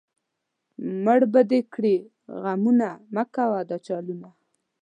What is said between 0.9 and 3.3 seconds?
مړ به دې کړي غمونه، مۀ